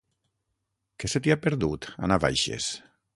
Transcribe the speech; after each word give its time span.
Què 1.03 1.11
se 1.13 1.21
t'hi 1.27 1.33
ha 1.35 1.39
perdut, 1.43 1.87
a 2.07 2.13
Navaixes? 2.13 2.71